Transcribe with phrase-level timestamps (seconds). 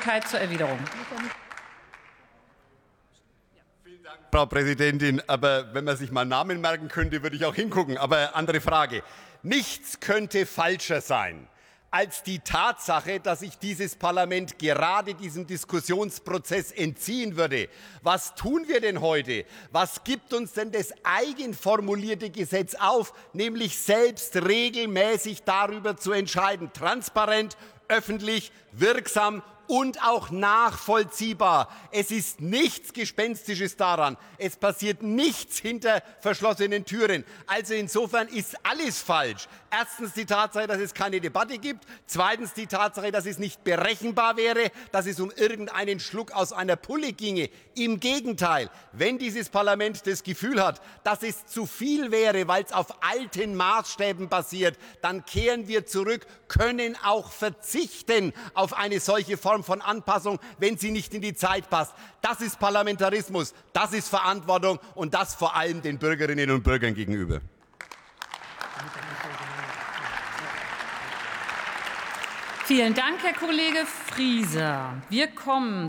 [0.00, 0.78] Möglichkeit zur Erwiderung.
[4.32, 7.98] Frau Präsidentin, aber wenn man sich mal Namen merken könnte, würde ich auch hingucken.
[7.98, 9.02] Aber andere Frage.
[9.42, 11.48] Nichts könnte falscher sein
[11.90, 17.68] als die Tatsache, dass sich dieses Parlament gerade diesem Diskussionsprozess entziehen würde.
[18.02, 19.44] Was tun wir denn heute?
[19.72, 27.56] Was gibt uns denn das eigenformulierte Gesetz auf, nämlich selbst regelmäßig darüber zu entscheiden, transparent,
[27.88, 31.68] öffentlich, wirksam und auch nachvollziehbar.
[31.92, 34.16] Es ist nichts Gespenstisches daran.
[34.36, 37.24] Es passiert nichts hinter verschlossenen Türen.
[37.46, 39.46] Also insofern ist alles falsch.
[39.70, 41.84] Erstens die Tatsache, dass es keine Debatte gibt.
[42.06, 46.74] Zweitens die Tatsache, dass es nicht berechenbar wäre, dass es um irgendeinen Schluck aus einer
[46.74, 47.48] Pulle ginge.
[47.76, 52.72] Im Gegenteil, wenn dieses Parlament das Gefühl hat, dass es zu viel wäre, weil es
[52.72, 59.59] auf alten Maßstäben basiert, dann kehren wir zurück, können auch verzichten auf eine solche Form
[59.62, 61.94] von Anpassung, wenn sie nicht in die Zeit passt.
[62.20, 67.40] Das ist Parlamentarismus, das ist Verantwortung und das vor allem den Bürgerinnen und Bürgern gegenüber.
[72.70, 75.02] Vielen Dank, Herr Kollege Frieser.
[75.08, 75.88] Wir kommen